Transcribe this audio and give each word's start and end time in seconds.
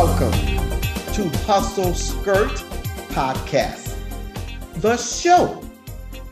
Welcome 0.00 0.30
to 1.14 1.28
Hustle 1.38 1.92
Skirt 1.92 2.52
Podcast, 3.08 3.96
the 4.76 4.96
show 4.96 5.60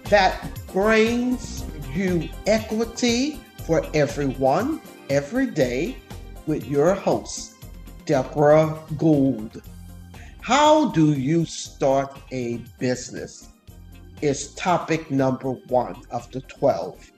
that 0.04 0.48
brings 0.72 1.64
you 1.92 2.28
equity 2.46 3.40
for 3.66 3.84
everyone 3.92 4.80
every 5.10 5.50
day 5.50 5.96
with 6.46 6.68
your 6.68 6.94
host, 6.94 7.54
Debra 8.04 8.78
Gould. 8.98 9.60
How 10.42 10.90
do 10.90 11.14
you 11.14 11.44
start 11.44 12.16
a 12.30 12.58
business? 12.78 13.48
Is 14.22 14.54
topic 14.54 15.10
number 15.10 15.50
one 15.66 16.02
of 16.12 16.30
the 16.30 16.40
12. 16.42 17.10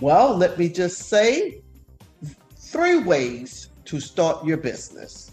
Well, 0.00 0.34
let 0.38 0.58
me 0.58 0.70
just 0.70 1.00
say 1.00 1.60
three 2.56 3.00
ways 3.00 3.68
to 3.84 4.00
start 4.00 4.42
your 4.46 4.56
business. 4.56 5.32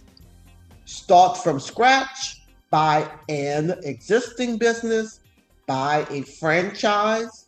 Start 0.92 1.38
from 1.38 1.58
scratch, 1.62 2.42
buy 2.70 3.10
an 3.30 3.80
existing 3.84 4.58
business, 4.58 5.22
buy 5.66 6.06
a 6.10 6.24
franchise, 6.24 7.48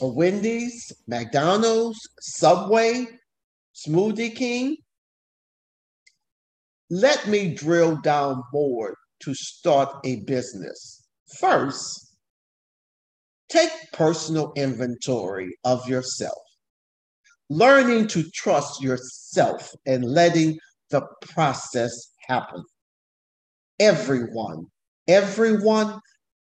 a 0.00 0.08
Wendy's, 0.08 0.92
McDonald's, 1.06 2.00
Subway, 2.20 3.06
Smoothie 3.72 4.34
King. 4.34 4.76
Let 6.90 7.28
me 7.28 7.54
drill 7.54 7.96
down 7.98 8.42
more 8.52 8.96
to 9.20 9.32
start 9.32 10.00
a 10.04 10.16
business. 10.22 11.06
First, 11.38 12.16
take 13.48 13.70
personal 13.92 14.52
inventory 14.56 15.56
of 15.64 15.88
yourself 15.88 16.42
learning 17.48 18.06
to 18.06 18.22
trust 18.30 18.80
yourself 18.80 19.74
and 19.84 20.04
letting 20.04 20.56
the 20.90 21.02
process 21.20 22.09
happen. 22.30 22.64
Everyone, 23.80 24.66
everyone, 25.08 26.00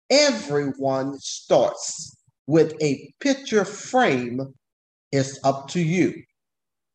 everyone 0.09 1.17
starts 1.19 2.17
with 2.45 2.73
a 2.81 3.13
picture 3.19 3.65
frame. 3.65 4.39
It's 5.11 5.39
up 5.43 5.69
to 5.69 5.79
you 5.79 6.23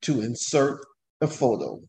to 0.02 0.20
insert 0.20 0.84
the 1.20 1.28
photo. 1.28 1.80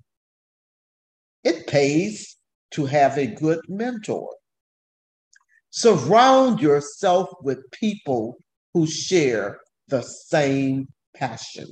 It 1.43 1.67
pays 1.67 2.37
to 2.71 2.85
have 2.85 3.17
a 3.17 3.27
good 3.27 3.59
mentor. 3.67 4.29
Surround 5.71 6.61
yourself 6.61 7.27
with 7.41 7.59
people 7.71 8.37
who 8.73 8.87
share 8.87 9.59
the 9.89 10.01
same 10.01 10.87
passion 11.15 11.67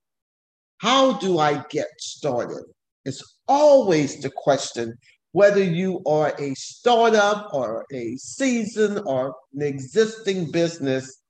How 0.78 1.18
do 1.18 1.38
I 1.38 1.64
get 1.70 1.88
started? 1.98 2.64
It's 3.04 3.22
always 3.48 4.20
the 4.20 4.30
question 4.30 4.98
whether 5.32 5.62
you 5.62 6.02
are 6.06 6.34
a 6.38 6.54
startup 6.54 7.52
or 7.54 7.86
a 7.92 8.16
season 8.16 8.98
or 9.06 9.34
an 9.54 9.62
existing 9.62 10.50
business. 10.50 11.22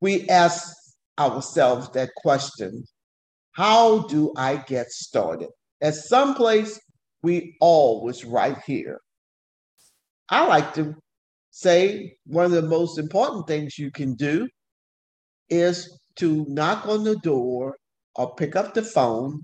We 0.00 0.28
ask 0.28 0.74
ourselves 1.18 1.90
that 1.90 2.10
question 2.16 2.84
How 3.52 4.06
do 4.06 4.32
I 4.36 4.56
get 4.56 4.90
started? 4.90 5.48
At 5.80 5.94
some 5.94 6.34
place, 6.34 6.80
we 7.22 7.56
always 7.60 8.24
right 8.24 8.58
here. 8.66 9.00
I 10.28 10.46
like 10.46 10.74
to 10.74 10.94
say 11.50 12.16
one 12.26 12.44
of 12.44 12.50
the 12.50 12.62
most 12.62 12.98
important 12.98 13.46
things 13.46 13.78
you 13.78 13.90
can 13.90 14.14
do 14.14 14.48
is 15.48 15.98
to 16.16 16.44
knock 16.48 16.86
on 16.86 17.04
the 17.04 17.16
door 17.16 17.76
or 18.14 18.34
pick 18.34 18.56
up 18.56 18.74
the 18.74 18.82
phone 18.82 19.42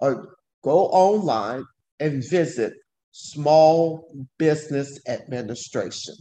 or 0.00 0.36
go 0.62 0.86
online 0.86 1.64
and 2.00 2.24
visit 2.28 2.72
Small 3.12 4.12
Business 4.38 4.98
Administration. 5.06 6.14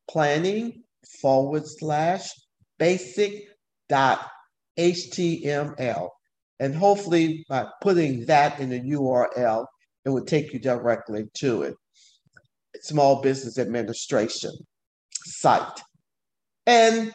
planning 0.10 0.82
forward 1.22 1.64
slash 1.66 2.30
basic 2.80 3.44
dot 3.90 4.26
html 4.80 6.08
and 6.62 6.74
hopefully 6.74 7.44
by 7.50 7.66
putting 7.82 8.26
that 8.26 8.58
in 8.62 8.70
the 8.70 8.80
url 8.80 9.66
it 10.06 10.10
would 10.12 10.28
take 10.28 10.54
you 10.54 10.60
directly 10.60 11.26
to 11.34 11.64
it. 11.64 11.76
Small 12.80 13.22
business 13.22 13.60
administration 13.60 14.52
site. 15.26 15.82
And 16.66 17.14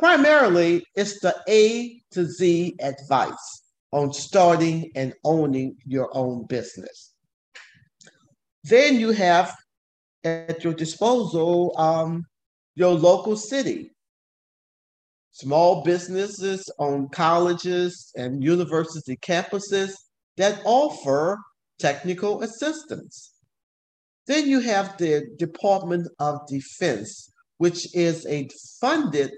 primarily 0.00 0.82
it's 0.96 1.20
the 1.20 1.36
a 1.48 2.00
to 2.10 2.24
z 2.24 2.74
advice 2.80 3.65
on 3.96 4.12
starting 4.12 4.90
and 4.94 5.14
owning 5.24 5.74
your 5.86 6.10
own 6.12 6.44
business. 6.44 7.14
Then 8.62 9.00
you 9.00 9.12
have 9.12 9.56
at 10.22 10.62
your 10.62 10.74
disposal 10.74 11.72
um, 11.78 12.26
your 12.74 12.92
local 12.92 13.38
city. 13.38 13.92
Small 15.32 15.82
businesses 15.82 16.70
on 16.78 17.08
colleges 17.08 18.12
and 18.16 18.44
university 18.44 19.16
campuses 19.16 19.92
that 20.36 20.60
offer 20.66 21.38
technical 21.78 22.42
assistance. 22.42 23.32
Then 24.26 24.46
you 24.46 24.60
have 24.60 24.98
the 24.98 25.26
Department 25.38 26.06
of 26.18 26.46
Defense, 26.48 27.32
which 27.56 27.94
is 27.94 28.26
a 28.26 28.50
funded 28.78 29.32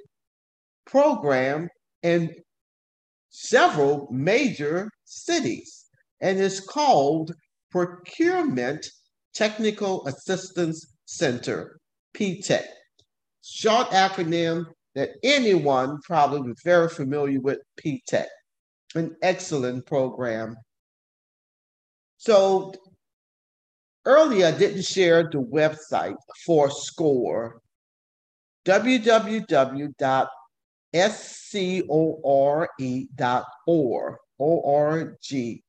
program 0.84 1.68
and 2.02 2.34
several 3.30 4.08
major 4.10 4.90
cities 5.04 5.86
and 6.20 6.38
is 6.38 6.60
called 6.60 7.32
Procurement 7.70 8.86
Technical 9.34 10.06
Assistance 10.06 10.94
Center, 11.04 11.78
PTAC. 12.14 12.64
short 13.42 13.88
acronym 13.90 14.64
that 14.94 15.10
anyone 15.22 15.98
probably 16.02 16.50
is 16.50 16.60
very 16.64 16.88
familiar 16.88 17.40
with 17.40 17.58
PTAC, 17.80 18.26
an 18.94 19.16
excellent 19.22 19.86
program. 19.86 20.56
So 22.16 22.74
earlier 24.04 24.46
I 24.46 24.50
didn't 24.52 24.84
share 24.84 25.22
the 25.22 25.38
website 25.38 26.16
for 26.44 26.70
SCORE, 26.70 27.60
www.score.org, 30.94 32.68
O-R-G, 34.40 35.64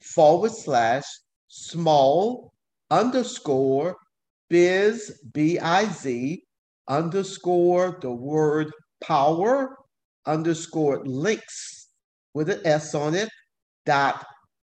forward 0.00 0.52
slash 0.52 1.04
small 1.48 2.52
underscore 2.90 3.96
biz, 4.48 5.20
B-I-Z, 5.32 6.44
underscore 6.88 7.98
the 8.00 8.10
word 8.10 8.70
power, 9.02 9.76
underscore 10.26 11.04
links 11.04 11.88
with 12.34 12.48
an 12.50 12.60
S 12.64 12.94
on 12.94 13.14
it, 13.14 13.28
dot 13.86 14.24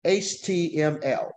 HTML. 0.05 1.29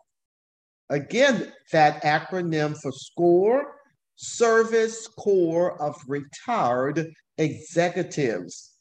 Again, 0.89 1.53
that 1.73 2.03
acronym 2.05 2.77
for 2.81 2.93
SCORE, 2.93 3.75
Service 4.17 5.09
Corps 5.09 5.81
of 5.83 5.97
Retired 6.07 7.13
Executives, 7.39 8.73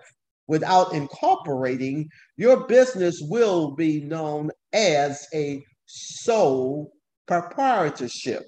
without 0.47 0.93
incorporating, 0.93 2.11
your 2.37 2.67
business 2.67 3.19
will 3.23 3.75
be 3.75 4.03
known 4.03 4.51
as 4.75 5.27
a 5.33 5.65
sole 5.87 6.93
proprietorship. 7.27 8.43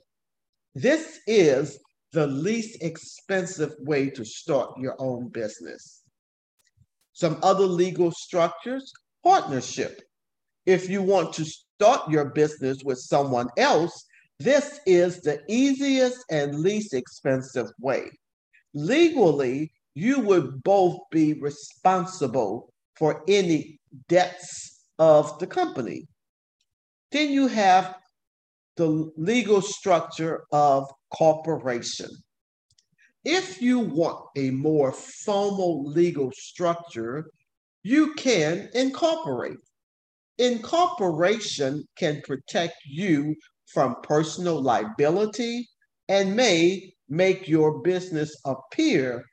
This 0.74 1.20
is 1.26 1.78
the 2.12 2.26
least 2.26 2.82
expensive 2.82 3.72
way 3.78 4.10
to 4.10 4.26
start 4.26 4.78
your 4.78 4.94
own 4.98 5.28
business. 5.28 6.02
Some 7.14 7.38
other 7.42 7.64
legal 7.64 8.12
structures, 8.12 8.92
partnership. 9.24 10.02
If 10.66 10.90
you 10.90 11.00
want 11.00 11.32
to 11.34 11.46
start 11.46 12.10
your 12.10 12.26
business 12.26 12.84
with 12.84 12.98
someone 12.98 13.48
else, 13.56 14.04
this 14.42 14.80
is 14.86 15.20
the 15.20 15.40
easiest 15.48 16.24
and 16.30 16.60
least 16.60 16.94
expensive 16.94 17.70
way. 17.78 18.10
Legally, 18.74 19.72
you 19.94 20.20
would 20.20 20.62
both 20.62 20.98
be 21.10 21.34
responsible 21.34 22.72
for 22.96 23.22
any 23.28 23.78
debts 24.08 24.84
of 24.98 25.38
the 25.38 25.46
company. 25.46 26.06
Then 27.10 27.30
you 27.30 27.46
have 27.48 27.96
the 28.76 29.10
legal 29.16 29.60
structure 29.60 30.44
of 30.52 30.90
corporation. 31.14 32.10
If 33.24 33.60
you 33.60 33.78
want 33.78 34.26
a 34.36 34.50
more 34.50 34.92
formal 34.92 35.84
legal 35.84 36.32
structure, 36.32 37.30
you 37.82 38.14
can 38.14 38.68
incorporate. 38.74 39.58
Incorporation 40.38 41.86
can 41.96 42.22
protect 42.22 42.76
you 42.86 43.36
from 43.72 43.96
personal 44.02 44.60
liability 44.60 45.68
and 46.08 46.36
may 46.36 46.92
make 47.08 47.48
your 47.48 47.80
business 47.80 48.36
appear 48.44 49.24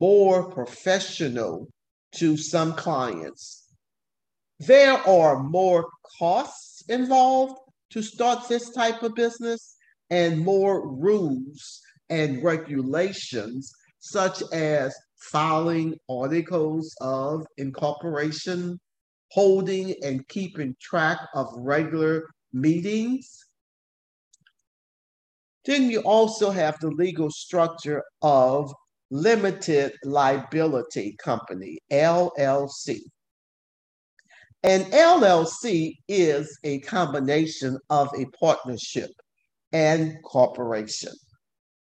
more 0.00 0.50
professional 0.50 1.68
to 2.12 2.36
some 2.36 2.72
clients. 2.74 3.66
There 4.60 4.94
are 4.94 5.42
more 5.42 5.88
costs 6.18 6.82
involved 6.88 7.58
to 7.90 8.02
start 8.02 8.48
this 8.48 8.70
type 8.70 9.02
of 9.02 9.14
business 9.14 9.76
and 10.10 10.44
more 10.44 10.88
rules 10.88 11.80
and 12.08 12.42
regulations, 12.42 13.72
such 13.98 14.42
as 14.52 14.94
filing 15.18 15.96
articles 16.08 16.94
of 17.00 17.46
incorporation, 17.56 18.78
holding 19.30 19.94
and 20.02 20.26
keeping 20.28 20.74
track 20.80 21.18
of 21.34 21.46
regular 21.56 22.24
meetings. 22.52 23.44
Then 25.68 25.90
you 25.90 26.00
also 26.00 26.50
have 26.50 26.80
the 26.80 26.88
legal 26.88 27.30
structure 27.30 28.02
of 28.22 28.72
limited 29.10 29.92
liability 30.02 31.14
company, 31.22 31.78
LLC. 31.92 33.00
An 34.62 34.84
LLC 34.84 35.92
is 36.08 36.58
a 36.64 36.80
combination 36.80 37.76
of 37.90 38.08
a 38.16 38.24
partnership 38.40 39.10
and 39.70 40.16
corporation 40.24 41.12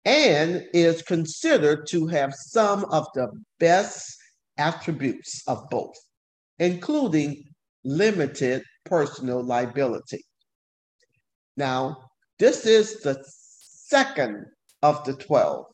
and 0.06 0.64
is 0.72 1.02
considered 1.02 1.86
to 1.90 2.06
have 2.06 2.32
some 2.34 2.86
of 2.86 3.06
the 3.14 3.28
best 3.60 4.16
attributes 4.56 5.42
of 5.46 5.68
both, 5.68 5.94
including 6.58 7.44
limited 7.84 8.62
personal 8.86 9.42
liability. 9.42 10.24
Now, 11.58 12.08
this 12.38 12.64
is 12.64 13.00
the 13.00 13.22
second 13.88 14.44
of 14.82 15.04
the 15.04 15.14
12. 15.14 15.66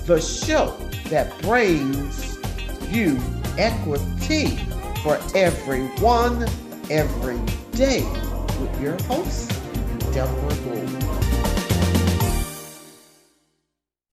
the 0.05 0.21
show 0.21 0.77
that 1.09 1.37
brings 1.41 2.37
you 2.89 3.19
equity 3.57 4.57
for 5.03 5.19
everyone 5.33 6.43
every 6.91 7.39
day 7.71 8.03
with 8.59 8.81
your 8.81 9.01
host, 9.03 9.49
Debra 10.13 10.55
Gould. 10.63 11.30